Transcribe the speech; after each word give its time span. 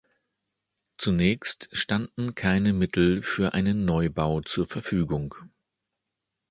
Zunächst 0.97 1.69
standen 1.73 2.33
keine 2.33 2.73
Mittel 2.73 3.21
für 3.21 3.53
einen 3.53 3.85
Neubau 3.85 4.41
zur 4.41 4.65
Verfügung. 4.65 5.35